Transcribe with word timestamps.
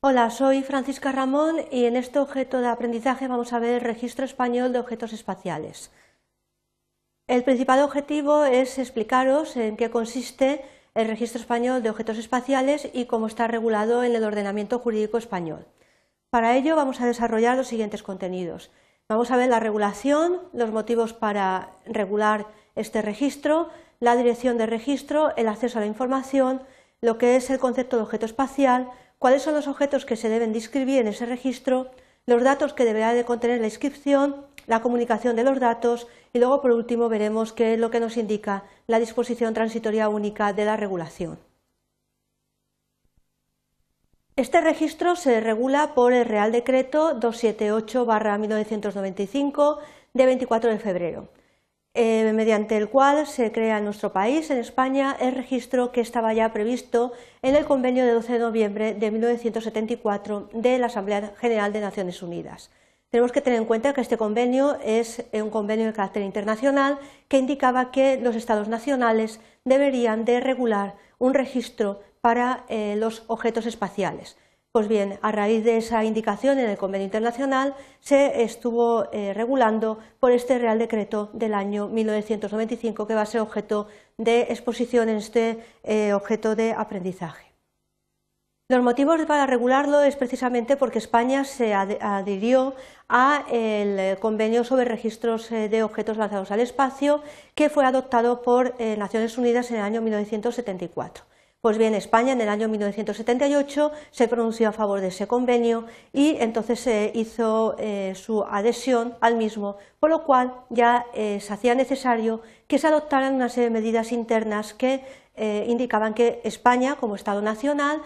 Hola, 0.00 0.30
soy 0.30 0.62
Francisca 0.62 1.10
Ramón 1.10 1.56
y 1.72 1.86
en 1.86 1.96
este 1.96 2.20
objeto 2.20 2.60
de 2.60 2.68
aprendizaje 2.68 3.26
vamos 3.26 3.52
a 3.52 3.58
ver 3.58 3.74
el 3.74 3.80
registro 3.80 4.24
español 4.24 4.72
de 4.72 4.78
objetos 4.78 5.12
espaciales. 5.12 5.90
El 7.26 7.42
principal 7.42 7.82
objetivo 7.82 8.44
es 8.44 8.78
explicaros 8.78 9.56
en 9.56 9.76
qué 9.76 9.90
consiste 9.90 10.64
el 10.94 11.08
registro 11.08 11.40
español 11.40 11.82
de 11.82 11.90
objetos 11.90 12.16
espaciales 12.16 12.88
y 12.92 13.06
cómo 13.06 13.26
está 13.26 13.48
regulado 13.48 14.04
en 14.04 14.14
el 14.14 14.22
ordenamiento 14.22 14.78
jurídico 14.78 15.18
español. 15.18 15.66
Para 16.30 16.56
ello 16.56 16.76
vamos 16.76 17.00
a 17.00 17.06
desarrollar 17.06 17.56
los 17.56 17.66
siguientes 17.66 18.04
contenidos. 18.04 18.70
Vamos 19.08 19.32
a 19.32 19.36
ver 19.36 19.48
la 19.48 19.58
regulación, 19.58 20.42
los 20.52 20.70
motivos 20.70 21.12
para 21.12 21.72
regular 21.86 22.46
este 22.76 23.02
registro, 23.02 23.68
la 23.98 24.14
dirección 24.14 24.58
de 24.58 24.66
registro, 24.66 25.34
el 25.34 25.48
acceso 25.48 25.78
a 25.78 25.80
la 25.80 25.88
información, 25.88 26.62
lo 27.00 27.18
que 27.18 27.34
es 27.34 27.50
el 27.50 27.58
concepto 27.58 27.96
de 27.96 28.02
objeto 28.04 28.26
espacial, 28.26 28.90
cuáles 29.18 29.42
son 29.42 29.54
los 29.54 29.66
objetos 29.66 30.04
que 30.04 30.16
se 30.16 30.28
deben 30.28 30.52
describir 30.52 31.00
en 31.00 31.08
ese 31.08 31.26
registro, 31.26 31.90
los 32.26 32.42
datos 32.42 32.74
que 32.74 32.84
deberá 32.84 33.14
de 33.14 33.24
contener 33.24 33.60
la 33.60 33.66
inscripción, 33.66 34.46
la 34.66 34.82
comunicación 34.82 35.34
de 35.34 35.44
los 35.44 35.60
datos 35.60 36.06
y 36.32 36.38
luego 36.38 36.60
por 36.60 36.72
último 36.72 37.08
veremos 37.08 37.52
qué 37.52 37.74
es 37.74 37.80
lo 37.80 37.90
que 37.90 38.00
nos 38.00 38.16
indica 38.16 38.64
la 38.86 38.98
disposición 38.98 39.54
transitoria 39.54 40.08
única 40.08 40.52
de 40.52 40.64
la 40.64 40.76
regulación. 40.76 41.38
Este 44.36 44.60
registro 44.60 45.16
se 45.16 45.40
regula 45.40 45.94
por 45.94 46.12
el 46.12 46.24
Real 46.24 46.52
Decreto 46.52 47.18
278-1995 47.18 49.78
de 50.14 50.26
24 50.26 50.70
de 50.70 50.78
febrero. 50.78 51.28
Eh, 51.94 52.32
mediante 52.32 52.76
el 52.76 52.88
cual 52.88 53.26
se 53.26 53.50
crea 53.50 53.78
en 53.78 53.84
nuestro 53.84 54.12
país, 54.12 54.50
en 54.50 54.58
España, 54.58 55.16
el 55.18 55.34
registro 55.34 55.90
que 55.90 56.00
estaba 56.00 56.32
ya 56.32 56.52
previsto 56.52 57.12
en 57.42 57.56
el 57.56 57.64
convenio 57.64 58.04
de 58.04 58.12
12 58.12 58.34
de 58.34 58.38
noviembre 58.38 58.94
de 58.94 59.10
1974 59.10 60.50
de 60.52 60.78
la 60.78 60.86
Asamblea 60.86 61.32
General 61.38 61.72
de 61.72 61.80
Naciones 61.80 62.22
Unidas. 62.22 62.70
Tenemos 63.10 63.32
que 63.32 63.40
tener 63.40 63.58
en 63.58 63.64
cuenta 63.64 63.94
que 63.94 64.02
este 64.02 64.18
convenio 64.18 64.78
es 64.84 65.24
un 65.32 65.48
convenio 65.48 65.86
de 65.86 65.94
carácter 65.94 66.22
internacional 66.22 66.98
que 67.26 67.38
indicaba 67.38 67.90
que 67.90 68.20
los 68.20 68.36
Estados 68.36 68.68
nacionales 68.68 69.40
deberían 69.64 70.26
de 70.26 70.40
regular 70.40 70.94
un 71.18 71.32
registro 71.32 72.02
para 72.20 72.64
eh, 72.68 72.96
los 72.96 73.24
objetos 73.28 73.64
espaciales. 73.64 74.36
Pues 74.78 74.86
bien, 74.86 75.18
a 75.22 75.32
raíz 75.32 75.64
de 75.64 75.76
esa 75.76 76.04
indicación 76.04 76.60
en 76.60 76.70
el 76.70 76.78
convenio 76.78 77.04
internacional 77.04 77.74
se 77.98 78.44
estuvo 78.44 79.10
eh, 79.12 79.34
regulando 79.34 79.98
por 80.20 80.30
este 80.30 80.56
Real 80.56 80.78
Decreto 80.78 81.30
del 81.32 81.52
año 81.52 81.88
1995 81.88 83.04
que 83.08 83.14
va 83.16 83.22
a 83.22 83.26
ser 83.26 83.40
objeto 83.40 83.88
de 84.18 84.42
exposición 84.42 85.08
en 85.08 85.16
este 85.16 85.58
eh, 85.82 86.12
objeto 86.12 86.54
de 86.54 86.74
aprendizaje. 86.74 87.52
Los 88.68 88.84
motivos 88.84 89.20
para 89.26 89.48
regularlo 89.48 90.00
es 90.02 90.14
precisamente 90.14 90.76
porque 90.76 90.98
España 90.98 91.42
se 91.42 91.74
adhirió 91.74 92.76
al 93.08 94.16
convenio 94.20 94.62
sobre 94.62 94.84
registros 94.84 95.50
eh, 95.50 95.68
de 95.68 95.82
objetos 95.82 96.18
lanzados 96.18 96.52
al 96.52 96.60
espacio 96.60 97.20
que 97.56 97.68
fue 97.68 97.84
adoptado 97.84 98.42
por 98.42 98.80
Naciones 98.80 99.38
Unidas 99.38 99.72
en 99.72 99.78
el 99.78 99.82
año 99.82 100.00
1974. 100.02 101.24
Pues 101.60 101.76
bien, 101.76 101.92
España 101.96 102.34
en 102.34 102.40
el 102.40 102.48
año 102.48 102.68
1978 102.68 103.90
se 104.12 104.28
pronunció 104.28 104.68
a 104.68 104.72
favor 104.72 105.00
de 105.00 105.08
ese 105.08 105.26
convenio 105.26 105.86
y 106.12 106.36
entonces 106.38 106.78
se 106.78 107.10
hizo 107.16 107.74
eh, 107.80 108.12
su 108.14 108.44
adhesión 108.44 109.16
al 109.20 109.34
mismo, 109.34 109.76
por 109.98 110.08
lo 110.08 110.22
cual 110.22 110.54
ya 110.70 111.06
eh, 111.14 111.40
se 111.40 111.52
hacía 111.52 111.74
necesario 111.74 112.42
que 112.68 112.78
se 112.78 112.86
adoptaran 112.86 113.34
una 113.34 113.48
serie 113.48 113.70
de 113.70 113.74
medidas 113.74 114.12
internas 114.12 114.72
que 114.72 115.02
eh, 115.34 115.64
indicaban 115.66 116.14
que 116.14 116.40
España, 116.44 116.94
como 116.94 117.16
Estado 117.16 117.42
nacional, 117.42 118.02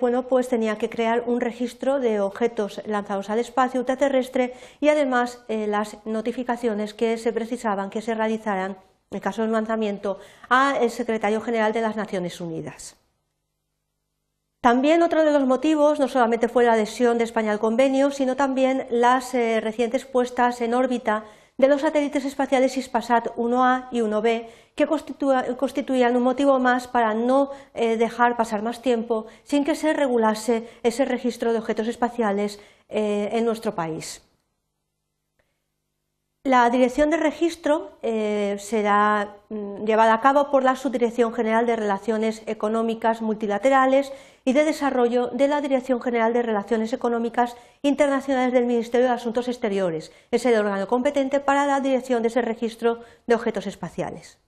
bueno, 0.00 0.26
pues 0.26 0.48
tenía 0.48 0.78
que 0.78 0.88
crear 0.88 1.24
un 1.26 1.42
registro 1.42 2.00
de 2.00 2.18
objetos 2.18 2.80
lanzados 2.86 3.28
al 3.28 3.40
espacio 3.40 3.78
ultraterrestre 3.78 4.54
y 4.80 4.88
además 4.88 5.44
las 5.48 5.98
notificaciones 6.06 6.94
que 6.94 7.18
se 7.18 7.30
precisaban 7.30 7.90
que 7.90 8.00
se 8.00 8.14
realizaran 8.14 8.78
en 9.16 9.20
caso 9.20 9.42
de 9.42 9.48
lanzamiento, 9.48 10.20
al 10.48 10.90
secretario 10.90 11.40
general 11.40 11.72
de 11.72 11.80
las 11.80 11.96
Naciones 11.96 12.40
Unidas. 12.40 12.96
También 14.60 15.02
otro 15.02 15.24
de 15.24 15.32
los 15.32 15.46
motivos 15.46 16.00
no 16.00 16.08
solamente 16.08 16.48
fue 16.48 16.64
la 16.64 16.72
adhesión 16.72 17.18
de 17.18 17.24
España 17.24 17.52
al 17.52 17.60
convenio, 17.60 18.10
sino 18.10 18.36
también 18.36 18.86
las 18.90 19.32
eh, 19.34 19.60
recientes 19.60 20.04
puestas 20.04 20.60
en 20.60 20.74
órbita 20.74 21.24
de 21.56 21.68
los 21.68 21.82
satélites 21.82 22.24
espaciales 22.24 22.76
Ispasat 22.76 23.28
1A 23.36 23.88
y 23.92 24.00
1B, 24.00 24.48
que 24.74 24.86
constituían 25.56 26.16
un 26.16 26.22
motivo 26.22 26.58
más 26.58 26.88
para 26.88 27.14
no 27.14 27.50
eh, 27.74 27.96
dejar 27.96 28.36
pasar 28.36 28.62
más 28.62 28.82
tiempo 28.82 29.26
sin 29.44 29.64
que 29.64 29.74
se 29.74 29.92
regulase 29.92 30.68
ese 30.82 31.04
registro 31.04 31.52
de 31.52 31.60
objetos 31.60 31.86
espaciales 31.88 32.58
eh, 32.88 33.30
en 33.32 33.44
nuestro 33.44 33.74
país. 33.74 34.25
La 36.46 36.70
dirección 36.70 37.10
de 37.10 37.16
registro 37.16 37.98
eh, 38.02 38.54
será 38.60 39.34
mm, 39.48 39.84
llevada 39.84 40.14
a 40.14 40.20
cabo 40.20 40.52
por 40.52 40.62
la 40.62 40.76
Subdirección 40.76 41.34
General 41.34 41.66
de 41.66 41.74
Relaciones 41.74 42.44
Económicas 42.46 43.20
Multilaterales 43.20 44.12
y 44.44 44.52
de 44.52 44.62
Desarrollo 44.62 45.26
de 45.26 45.48
la 45.48 45.60
Dirección 45.60 46.00
General 46.00 46.32
de 46.32 46.42
Relaciones 46.42 46.92
Económicas 46.92 47.56
Internacionales 47.82 48.52
del 48.52 48.64
Ministerio 48.64 49.08
de 49.08 49.14
Asuntos 49.14 49.48
Exteriores. 49.48 50.12
Es 50.30 50.46
el 50.46 50.56
órgano 50.56 50.86
competente 50.86 51.40
para 51.40 51.66
la 51.66 51.80
dirección 51.80 52.22
de 52.22 52.28
ese 52.28 52.42
registro 52.42 53.00
de 53.26 53.34
objetos 53.34 53.66
espaciales. 53.66 54.38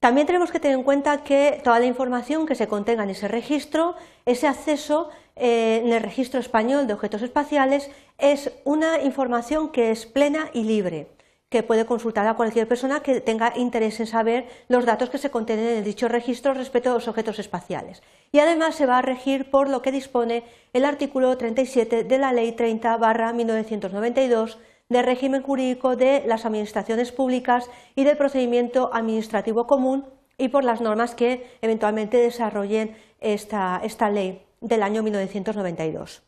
También 0.00 0.26
tenemos 0.26 0.50
que 0.50 0.58
tener 0.58 0.76
en 0.76 0.82
cuenta 0.82 1.22
que 1.22 1.60
toda 1.62 1.78
la 1.78 1.86
información 1.86 2.46
que 2.46 2.56
se 2.56 2.66
contenga 2.66 3.04
en 3.04 3.10
ese 3.10 3.28
registro, 3.28 3.94
ese 4.26 4.48
acceso 4.48 5.10
eh, 5.40 5.80
en 5.82 5.92
el 5.92 6.02
registro 6.02 6.38
español 6.38 6.86
de 6.86 6.92
objetos 6.92 7.22
espaciales, 7.22 7.90
es 8.18 8.52
una 8.64 9.02
información 9.02 9.70
que 9.70 9.90
es 9.90 10.04
plena 10.04 10.50
y 10.52 10.64
libre, 10.64 11.08
que 11.48 11.62
puede 11.62 11.86
consultar 11.86 12.26
a 12.26 12.34
cualquier 12.34 12.68
persona 12.68 13.00
que 13.00 13.22
tenga 13.22 13.54
interés 13.56 13.98
en 14.00 14.06
saber 14.06 14.46
los 14.68 14.84
datos 14.84 15.08
que 15.08 15.16
se 15.16 15.30
contienen 15.30 15.78
en 15.78 15.84
dicho 15.84 16.08
registro 16.08 16.52
respecto 16.52 16.90
a 16.90 16.94
los 16.94 17.08
objetos 17.08 17.38
espaciales. 17.38 18.02
Y 18.32 18.38
además 18.38 18.74
se 18.74 18.84
va 18.84 18.98
a 18.98 19.02
regir 19.02 19.50
por 19.50 19.70
lo 19.70 19.80
que 19.80 19.92
dispone 19.92 20.44
el 20.74 20.84
artículo 20.84 21.38
37 21.38 22.04
de 22.04 22.18
la 22.18 22.34
Ley 22.34 22.54
30-1992 22.54 24.58
de 24.90 25.02
régimen 25.02 25.42
jurídico 25.42 25.96
de 25.96 26.22
las 26.26 26.44
administraciones 26.44 27.12
públicas 27.12 27.70
y 27.96 28.04
del 28.04 28.18
procedimiento 28.18 28.90
administrativo 28.92 29.66
común 29.66 30.04
y 30.36 30.48
por 30.48 30.64
las 30.64 30.82
normas 30.82 31.14
que 31.14 31.46
eventualmente 31.62 32.18
desarrollen 32.18 32.94
esta, 33.20 33.80
esta 33.82 34.10
ley 34.10 34.42
del 34.60 34.82
año 34.82 35.02
1992. 35.02 36.22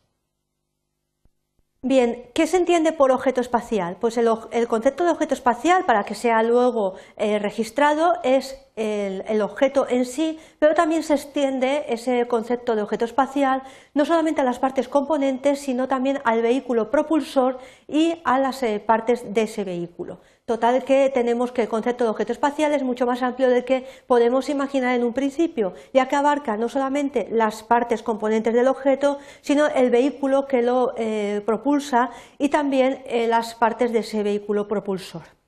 Bien, 1.85 2.29
¿qué 2.33 2.47
se 2.47 2.55
entiende 2.55 2.93
por 2.93 3.11
objeto 3.11 3.41
espacial? 3.41 3.97
Pues 3.99 4.15
el, 4.17 4.29
concepto 4.69 5.03
de 5.03 5.11
objeto 5.11 5.33
espacial, 5.33 5.83
para 5.83 6.05
que 6.05 6.15
sea 6.15 6.41
luego 6.41 6.93
eh, 7.17 7.39
registrado, 7.39 8.13
es 8.23 8.57
el, 8.77 9.41
objeto 9.41 9.85
en 9.89 10.05
sí, 10.05 10.39
pero 10.59 10.75
también 10.75 11.03
se 11.03 11.15
extiende 11.15 11.83
ese 11.89 12.25
concepto 12.29 12.77
de 12.77 12.83
objeto 12.83 13.03
espacial 13.03 13.63
no 13.93 14.05
solamente 14.05 14.39
a 14.39 14.45
las 14.45 14.59
partes 14.59 14.87
componentes, 14.87 15.59
sino 15.59 15.89
también 15.89 16.19
al 16.23 16.41
vehículo 16.41 16.89
propulsor 16.89 17.59
y 17.89 18.21
a 18.23 18.39
las 18.39 18.63
eh, 18.63 18.79
partes 18.79 19.33
de 19.33 19.41
ese 19.41 19.65
vehículo. 19.65 20.21
Total 20.45 20.83
que 20.83 21.09
tenemos 21.09 21.53
que 21.53 21.61
el 21.61 21.69
concepto 21.69 22.03
de 22.03 22.09
objeto 22.09 22.33
espacial 22.33 22.73
es 22.73 22.83
mucho 22.83 23.05
más 23.05 23.21
amplio 23.21 23.49
del 23.49 23.63
que 23.63 23.87
podemos 24.07 24.49
imaginar 24.49 24.93
en 24.93 25.05
un 25.05 25.13
principio, 25.13 25.73
ya 25.93 26.09
que 26.09 26.17
abarca 26.17 26.57
no 26.57 26.67
solamente 26.67 27.29
las 27.31 27.63
partes 27.63 28.03
componentes 28.03 28.53
del 28.53 28.67
objeto, 28.67 29.19
sino 29.39 29.67
el 29.67 29.89
vehículo 29.89 30.45
que 30.45 30.61
lo 30.61 30.95
eh, 30.97 31.41
propulsa 31.45 32.09
y 32.37 32.49
también 32.49 33.03
eh, 33.05 33.25
las 33.27 33.55
partes 33.55 33.93
de 33.93 33.99
ese 33.99 34.21
vehículo 34.21 34.67
propulsor. 34.67 35.42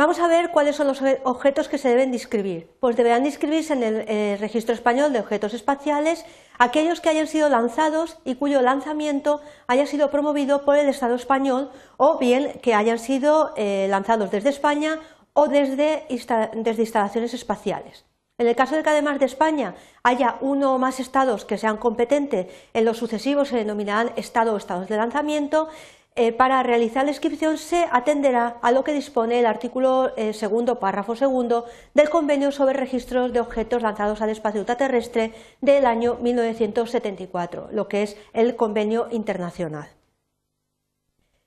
Vamos 0.00 0.18
a 0.18 0.28
ver 0.28 0.50
cuáles 0.50 0.76
son 0.76 0.86
los 0.86 1.02
objetos 1.24 1.68
que 1.68 1.76
se 1.76 1.90
deben 1.90 2.10
describir. 2.10 2.70
Pues 2.80 2.96
deberán 2.96 3.26
inscribirse 3.26 3.74
en 3.74 3.82
el 3.82 4.38
registro 4.38 4.72
español 4.72 5.12
de 5.12 5.20
objetos 5.20 5.52
espaciales 5.52 6.24
aquellos 6.58 7.02
que 7.02 7.10
hayan 7.10 7.26
sido 7.26 7.50
lanzados 7.50 8.16
y 8.24 8.36
cuyo 8.36 8.62
lanzamiento 8.62 9.42
haya 9.66 9.84
sido 9.84 10.10
promovido 10.10 10.64
por 10.64 10.78
el 10.78 10.88
Estado 10.88 11.16
español 11.16 11.70
o 11.98 12.16
bien 12.16 12.60
que 12.62 12.72
hayan 12.72 12.98
sido 12.98 13.52
eh, 13.58 13.88
lanzados 13.90 14.30
desde 14.30 14.48
España 14.48 15.00
o 15.34 15.48
desde, 15.48 16.06
desde 16.54 16.82
instalaciones 16.82 17.34
espaciales. 17.34 18.06
En 18.38 18.46
el 18.46 18.56
caso 18.56 18.76
de 18.76 18.82
que 18.82 18.88
además 18.88 19.18
de 19.18 19.26
España 19.26 19.74
haya 20.02 20.38
uno 20.40 20.74
o 20.74 20.78
más 20.78 20.98
estados 20.98 21.44
que 21.44 21.58
sean 21.58 21.76
competentes 21.76 22.46
en 22.72 22.86
los 22.86 22.96
sucesivos 22.96 23.48
se 23.48 23.58
denominarán 23.58 24.12
estado 24.16 24.54
o 24.54 24.56
estados 24.56 24.88
de 24.88 24.96
lanzamiento 24.96 25.68
eh, 26.16 26.32
para 26.32 26.62
realizar 26.62 27.04
la 27.04 27.12
inscripción 27.12 27.56
se 27.56 27.86
atenderá 27.90 28.58
a 28.62 28.72
lo 28.72 28.82
que 28.82 28.92
dispone 28.92 29.38
el 29.38 29.46
artículo 29.46 30.12
eh, 30.16 30.32
segundo, 30.32 30.80
párrafo 30.80 31.14
segundo 31.14 31.66
del 31.94 32.10
Convenio 32.10 32.50
sobre 32.50 32.74
registros 32.74 33.32
de 33.32 33.40
objetos 33.40 33.82
lanzados 33.82 34.20
al 34.20 34.30
espacio 34.30 34.60
ultraterrestre 34.60 35.32
del 35.60 35.86
año 35.86 36.16
1974, 36.20 37.68
lo 37.70 37.86
que 37.86 38.02
es 38.02 38.16
el 38.32 38.56
convenio 38.56 39.06
internacional. 39.12 39.88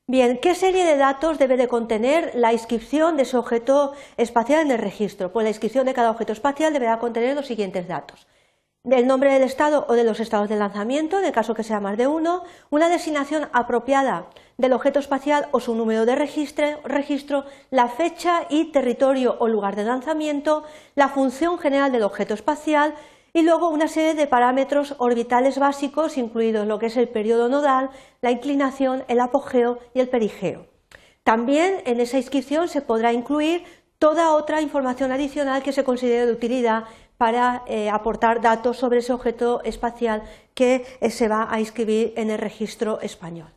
Bien, 0.07 0.38
¿qué 0.38 0.56
serie 0.56 0.86
de 0.86 0.98
datos 0.98 1.39
debe 1.39 1.57
de 1.57 1.68
contener 1.68 2.31
la 2.36 2.54
inscripción 2.54 3.15
de 3.18 3.24
ese 3.24 3.38
objeto 3.38 3.94
espacial 4.18 4.62
en 4.62 4.71
el 4.71 4.80
registro? 4.80 5.31
Pues 5.31 5.44
la 5.44 5.50
inscripción 5.50 5.86
de 5.86 5.94
cada 5.94 6.12
objeto 6.12 6.33
espacial 6.33 6.74
deberá 6.74 7.00
contener 7.00 7.36
los 7.36 7.48
siguientes 7.48 7.88
datos. 7.88 8.27
Del 8.83 9.07
nombre 9.07 9.31
del 9.31 9.44
estado 9.44 9.85
o 9.88 9.94
de 9.94 10.03
los 10.03 10.19
estados 10.19 10.50
de 10.50 10.57
lanzamiento, 10.57 11.18
en 11.18 11.24
el 11.24 11.31
caso 11.31 11.53
que 11.53 11.63
sea 11.63 11.80
más 11.80 11.97
de 11.97 12.06
uno, 12.06 12.44
una 12.69 12.89
designación 12.89 13.47
apropiada 13.53 14.27
del 14.57 14.74
objeto 14.74 15.00
espacial 15.00 15.47
o 15.51 15.62
su 15.62 15.74
número 15.74 16.06
de 16.06 16.15
registro, 16.15 16.81
registro, 16.83 17.45
la 17.69 17.88
fecha 17.88 18.41
y 18.50 18.74
territorio 18.74 19.38
o 19.39 19.47
lugar 19.47 19.77
de 19.77 19.85
lanzamiento, 19.85 20.65
la 20.95 21.07
función 21.07 21.59
general 21.59 21.94
del 21.94 22.03
objeto 22.03 22.33
espacial 22.33 22.94
y 23.31 23.44
luego 23.44 23.69
una 23.69 23.88
serie 23.88 24.15
de 24.15 24.27
parámetros 24.27 24.95
orbitales 24.97 25.59
básicos, 25.59 26.18
incluidos 26.18 26.68
lo 26.68 26.77
que 26.77 26.88
es 26.88 26.97
el 26.97 27.07
periodo 27.07 27.47
nodal, 27.47 27.89
la 28.21 28.31
inclinación, 28.31 29.06
el 29.07 29.21
apogeo 29.21 29.79
y 29.94 30.01
el 30.01 30.09
perigeo. 30.09 30.68
También 31.24 31.77
en 31.86 32.01
esa 32.01 32.18
inscripción 32.18 32.68
se 32.68 32.81
podrá 32.81 33.13
incluir 33.13 33.63
toda 33.97 34.33
otra 34.33 34.62
información 34.62 35.13
adicional 35.13 35.63
que 35.63 35.71
se 35.71 35.86
considere 35.86 36.25
de 36.25 36.33
utilidad 36.33 36.83
para 37.24 37.64
eh, 37.68 37.90
aportar 37.90 38.42
datos 38.42 38.75
sobre 38.75 39.00
ese 39.00 39.14
objeto 39.14 39.62
espacial 39.64 40.24
que 40.54 40.84
eh, 41.00 41.10
se 41.10 41.30
va 41.30 41.48
a 41.50 41.62
inscribir 41.62 42.12
en 42.18 42.30
el 42.30 42.38
registro 42.38 43.00
español. 43.00 43.48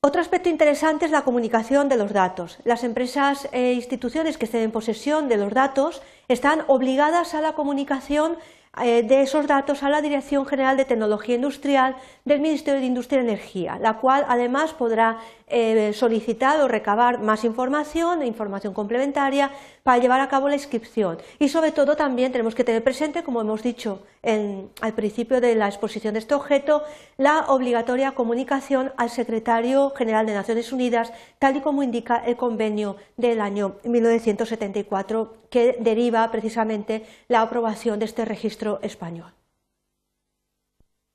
Otro 0.00 0.22
aspecto 0.22 0.48
interesante 0.48 1.04
es 1.04 1.10
la 1.10 1.24
comunicación 1.28 1.90
de 1.90 1.98
los 1.98 2.14
datos. 2.14 2.60
Las 2.64 2.82
empresas 2.82 3.46
e 3.52 3.74
instituciones 3.74 4.38
que 4.38 4.46
estén 4.46 4.62
en 4.62 4.70
posesión 4.70 5.28
de 5.28 5.36
los 5.36 5.52
datos 5.52 6.00
están 6.28 6.64
obligadas 6.66 7.34
a 7.34 7.42
la 7.42 7.52
comunicación 7.52 8.38
de 8.84 9.22
esos 9.22 9.46
datos 9.46 9.82
a 9.82 9.88
la 9.88 10.02
Dirección 10.02 10.46
General 10.46 10.76
de 10.76 10.84
Tecnología 10.84 11.34
Industrial 11.34 11.96
del 12.24 12.40
Ministerio 12.40 12.80
de 12.80 12.86
Industria 12.86 13.20
y 13.20 13.24
Energía, 13.24 13.78
la 13.80 13.98
cual 13.98 14.24
además 14.28 14.72
podrá 14.72 15.18
eh, 15.48 15.92
solicitar 15.94 16.60
o 16.60 16.68
recabar 16.68 17.20
más 17.20 17.44
información, 17.44 18.22
información 18.22 18.74
complementaria, 18.74 19.50
para 19.82 19.98
llevar 19.98 20.20
a 20.20 20.28
cabo 20.28 20.48
la 20.48 20.54
inscripción. 20.54 21.18
Y 21.38 21.48
sobre 21.48 21.72
todo 21.72 21.96
también 21.96 22.32
tenemos 22.32 22.54
que 22.54 22.64
tener 22.64 22.84
presente, 22.84 23.22
como 23.22 23.40
hemos 23.40 23.62
dicho 23.62 24.02
al 24.22 24.92
principio 24.94 25.40
de 25.40 25.54
la 25.54 25.68
exposición 25.68 26.12
de 26.12 26.20
este 26.20 26.34
objeto, 26.34 26.82
la 27.16 27.46
obligatoria 27.48 28.12
comunicación 28.12 28.92
al 28.98 29.08
Secretario 29.08 29.90
General 29.96 30.26
de 30.26 30.34
Naciones 30.34 30.70
Unidas, 30.72 31.12
tal 31.38 31.56
y 31.56 31.60
como 31.60 31.82
indica 31.82 32.18
el 32.18 32.36
convenio 32.36 32.96
del 33.16 33.40
año 33.40 33.76
1974, 33.84 35.34
que 35.50 35.76
deriva 35.80 36.30
precisamente 36.30 37.04
la 37.28 37.42
aprobación 37.42 37.98
de 37.98 38.04
este 38.06 38.24
registro 38.24 38.78
español. 38.82 39.32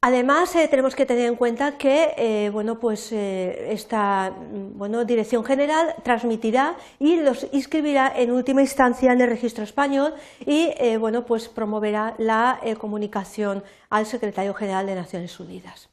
Además, 0.06 0.54
eh, 0.58 0.68
tenemos 0.68 0.98
que 0.98 1.06
tener 1.06 1.28
en 1.30 1.38
cuenta 1.38 1.78
que 1.78 2.14
eh, 2.18 2.50
bueno, 2.52 2.78
pues, 2.78 3.14
eh, 3.14 3.72
esta 3.72 4.32
mm, 4.32 4.78
bueno, 4.78 5.06
Dirección 5.06 5.46
General 5.46 5.96
transmitirá 6.04 6.76
y 7.00 7.16
los 7.22 7.48
inscribirá 7.54 8.12
en 8.14 8.34
última 8.34 8.60
instancia 8.60 9.14
en 9.14 9.22
el 9.22 9.30
registro 9.30 9.64
español 9.64 10.14
y 10.46 10.74
bueno, 10.98 11.26
pues, 11.26 11.48
promoverá 11.48 12.16
la 12.18 12.60
comunicación 12.78 13.64
al 13.90 14.06
Secretario 14.06 14.54
General 14.54 14.86
de 14.86 14.96
Naciones 14.96 15.40
Unidas. 15.40 15.93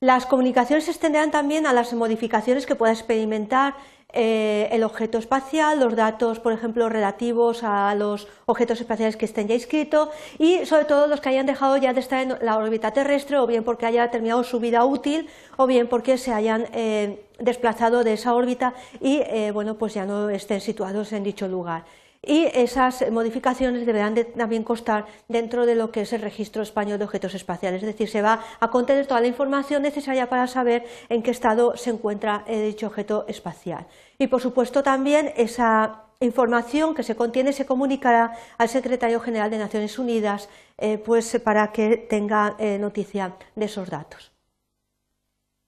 Las 0.00 0.26
comunicaciones 0.26 0.84
se 0.84 0.90
extenderán 0.90 1.30
también 1.30 1.66
a 1.66 1.72
las 1.72 1.94
modificaciones 1.94 2.66
que 2.66 2.74
pueda 2.74 2.92
experimentar 2.92 3.76
eh, 4.12 4.68
el 4.70 4.84
objeto 4.84 5.16
espacial, 5.16 5.80
los 5.80 5.96
datos, 5.96 6.38
por 6.38 6.52
ejemplo, 6.52 6.90
relativos 6.90 7.62
a 7.62 7.94
los 7.94 8.28
objetos 8.44 8.78
espaciales 8.78 9.16
que 9.16 9.24
estén 9.24 9.48
ya 9.48 9.54
inscritos 9.54 10.10
y 10.38 10.66
sobre 10.66 10.84
todo 10.84 11.06
los 11.06 11.22
que 11.22 11.30
hayan 11.30 11.46
dejado 11.46 11.78
ya 11.78 11.94
de 11.94 12.00
estar 12.00 12.22
en 12.22 12.36
la 12.42 12.58
órbita 12.58 12.90
terrestre 12.90 13.38
o 13.38 13.46
bien 13.46 13.64
porque 13.64 13.86
haya 13.86 14.10
terminado 14.10 14.44
su 14.44 14.60
vida 14.60 14.84
útil 14.84 15.30
o 15.56 15.66
bien 15.66 15.88
porque 15.88 16.18
se 16.18 16.30
hayan 16.30 16.66
eh, 16.74 17.24
desplazado 17.38 18.04
de 18.04 18.12
esa 18.12 18.34
órbita 18.34 18.74
y 19.00 19.22
eh, 19.24 19.50
bueno, 19.50 19.78
pues 19.78 19.94
ya 19.94 20.04
no 20.04 20.28
estén 20.28 20.60
situados 20.60 21.14
en 21.14 21.24
dicho 21.24 21.48
lugar 21.48 21.84
y 22.26 22.48
esas 22.52 23.10
modificaciones 23.10 23.86
deberán 23.86 24.14
también 24.36 24.64
constar 24.64 25.06
dentro 25.28 25.64
de 25.64 25.74
lo 25.74 25.90
que 25.90 26.02
es 26.02 26.12
el 26.12 26.22
registro 26.22 26.62
español 26.62 26.98
de 26.98 27.04
objetos 27.04 27.34
espaciales, 27.34 27.82
es 27.82 27.86
decir, 27.86 28.08
se 28.08 28.22
va 28.22 28.40
a 28.60 28.70
contener 28.70 29.06
toda 29.06 29.20
la 29.20 29.28
información 29.28 29.82
necesaria 29.82 30.28
para 30.28 30.46
saber 30.46 30.84
en 31.08 31.22
qué 31.22 31.30
estado 31.30 31.76
se 31.76 31.90
encuentra 31.90 32.44
dicho 32.46 32.88
objeto 32.88 33.24
espacial. 33.28 33.86
Y 34.18 34.26
por 34.26 34.40
supuesto 34.40 34.82
también 34.82 35.32
esa 35.36 36.02
información 36.20 36.94
que 36.94 37.02
se 37.02 37.14
contiene 37.14 37.52
se 37.52 37.66
comunicará 37.66 38.32
al 38.58 38.68
Secretario 38.68 39.20
General 39.20 39.50
de 39.50 39.58
Naciones 39.58 39.98
Unidas 39.98 40.48
eh, 40.78 40.98
pues, 40.98 41.40
para 41.44 41.72
que 41.72 41.96
tenga 41.96 42.56
eh, 42.58 42.78
noticia 42.78 43.34
de 43.54 43.64
esos 43.66 43.90
datos. 43.90 44.35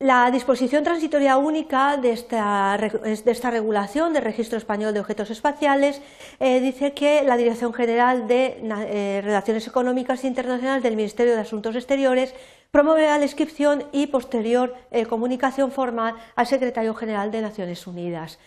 La 0.01 0.31
disposición 0.31 0.85
transitoria 0.85 1.39
única 1.39 1.97
de 1.97 2.13
esta, 2.13 2.77
regulación 2.77 4.13
del 4.13 4.23
registro 4.23 4.57
español 4.57 4.95
de 4.95 5.01
objetos 5.01 5.29
espaciales 5.33 6.01
eh, 6.39 6.61
dice 6.61 6.95
que 6.95 7.25
la 7.25 7.37
Dirección 7.37 7.75
General 7.75 8.29
de 8.29 8.61
eh, 8.63 9.21
Relaciones 9.25 9.67
Económicas 9.67 10.23
Internacionales 10.23 10.85
del 10.85 10.95
Ministerio 10.95 11.35
de 11.35 11.41
Asuntos 11.41 11.75
Exteriores 11.75 12.33
promoverá 12.71 13.19
la 13.19 13.25
inscripción 13.25 13.87
y 13.91 14.07
posterior 14.07 14.77
eh, 14.93 15.05
comunicación 15.05 15.73
formal 15.73 16.15
al 16.37 16.47
Secretario 16.47 16.95
General 16.95 17.33
de 17.33 17.43
Naciones 17.43 17.85
Unidas. 17.89 18.39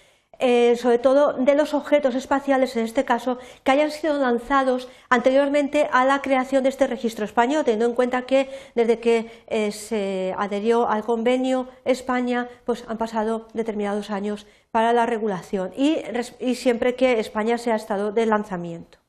Eh, 0.44 0.76
sobre 0.76 0.98
todo 0.98 1.34
de 1.34 1.54
los 1.54 1.76
objetos 1.76 2.16
espaciales, 2.16 2.76
en 2.76 2.84
este 2.84 3.06
caso, 3.06 3.38
que 3.64 3.72
hayan 3.72 3.92
sido 3.92 4.18
lanzados 4.18 4.90
anteriormente 5.08 5.88
a 5.92 6.04
la 6.04 6.24
creación 6.24 6.64
de 6.64 6.70
este 6.70 6.88
registro 6.88 7.26
español, 7.26 7.64
teniendo 7.64 7.86
en 7.86 7.94
cuenta 7.94 8.24
que 8.24 8.50
desde 8.74 9.00
que 9.00 9.30
eh, 9.46 9.72
se 9.72 10.34
adherió 10.36 10.90
al 10.90 11.04
convenio 11.04 11.68
España, 11.86 12.50
pues 12.66 12.86
han 12.88 12.98
pasado 12.98 13.50
determinados 13.54 14.10
años 14.10 14.48
para 14.72 14.94
la 14.94 15.06
regulación 15.06 15.74
y, 15.78 15.98
y 16.40 16.56
siempre 16.56 16.96
que 16.96 17.20
España 17.20 17.60
sea 17.60 17.76
estado 17.76 18.12
de 18.12 18.26
lanzamiento. 18.26 19.01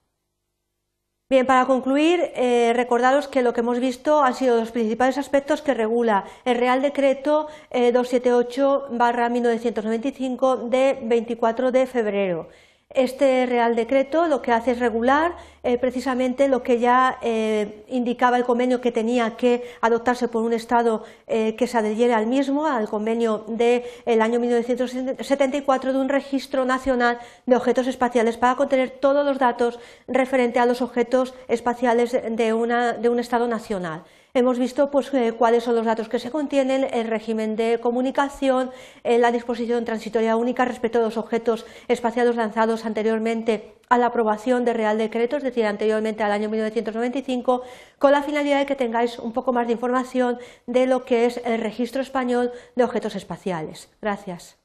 Bien, 1.33 1.47
para 1.47 1.65
concluir, 1.65 2.21
eh, 2.35 2.75
recordaros 2.77 3.27
que 3.27 3.41
lo 3.41 3.55
que 3.55 3.61
hemos 3.61 3.81
visto 3.81 4.23
han 4.23 4.35
sido 4.35 4.61
los 4.61 4.71
principales 4.71 5.17
aspectos 5.17 5.63
que 5.63 5.73
regula 5.73 6.25
el 6.45 6.59
Real 6.59 6.83
Decreto 6.83 7.47
278-1995 7.71 10.55
eh, 10.55 10.59
de 10.69 10.99
24 11.09 11.73
de 11.73 11.87
febrero. 11.87 12.51
Este 12.95 13.47
Real 13.47 13.75
Decreto 13.75 14.27
lo 14.27 14.43
que 14.43 14.53
hace 14.53 14.73
es 14.73 14.79
regular 14.79 15.35
eh, 15.63 15.79
precisamente 15.79 16.49
lo 16.49 16.63
que 16.63 16.79
ya 16.79 17.19
eh, 17.23 17.85
indicaba 17.89 18.37
el 18.37 18.45
convenio 18.45 18.81
que 18.81 18.93
tenía 18.93 19.37
que 19.37 19.65
adoptarse 19.81 20.29
por 20.29 20.43
un 20.43 20.53
Estado 20.53 21.05
eh, 21.27 21.55
que 21.57 21.67
se 21.67 21.79
adhiriera 21.79 22.19
al 22.19 22.27
mismo, 22.27 22.67
al 22.67 22.89
convenio 22.89 23.45
del 23.49 24.21
año 24.21 24.41
1974 24.41 25.93
de 25.93 25.99
un 25.99 26.09
registro 26.09 26.65
nacional 26.67 27.19
de 27.47 27.57
objetos 27.57 27.87
espaciales 27.87 28.37
para 28.37 28.57
contener 28.57 28.91
todos 28.91 29.25
los 29.25 29.39
datos 29.39 29.79
referentes 30.07 30.61
a 30.61 30.67
los 30.67 30.83
objetos 30.83 31.35
espaciales 31.49 32.13
de 32.13 32.53
un 32.53 33.19
Estado 33.19 33.49
nacional. 33.49 34.03
Hemos 34.35 34.59
visto 34.59 34.91
pues, 34.91 35.13
eh, 35.13 35.35
cuáles 35.37 35.65
son 35.65 35.75
los 35.75 35.85
datos 35.85 36.09
que 36.09 36.19
se 36.19 36.31
contienen, 36.31 36.89
el 36.91 37.07
régimen 37.07 37.55
de 37.55 37.81
comunicación, 37.81 38.71
eh, 39.05 39.19
la 39.19 39.31
disposición 39.31 39.85
transitoria 39.85 40.37
única 40.37 40.65
respecto 40.65 40.99
a 40.99 41.03
los 41.03 41.19
objetos 41.19 41.67
espaciales 41.87 42.35
lanzados 42.35 42.87
anteriormente 42.87 43.75
a 43.91 43.99
la 43.99 44.07
aprobación 44.07 44.65
de 44.65 44.73
Real 44.73 44.97
Decreto, 44.97 45.37
es 45.37 45.43
decir, 45.43 45.67
anteriormente 45.67 46.23
al 46.23 46.33
año 46.33 46.49
1995, 46.49 47.61
con 47.99 48.13
la 48.13 48.23
finalidad 48.23 48.61
de 48.61 48.65
que 48.65 48.75
tengáis 48.75 49.19
un 49.19 49.35
poco 49.35 49.53
más 49.53 49.67
de 49.67 49.75
información 49.75 50.39
de 50.67 50.87
lo 50.87 51.05
que 51.05 51.27
es 51.27 51.39
el 51.45 51.61
registro 51.61 52.01
español 52.01 52.53
de 52.75 52.85
objetos 52.85 53.17
espaciales. 53.17 53.91
Gracias. 54.01 54.62